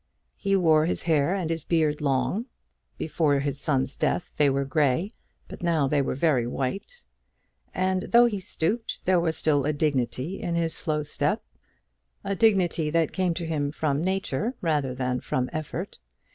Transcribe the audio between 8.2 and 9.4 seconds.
he stooped, there was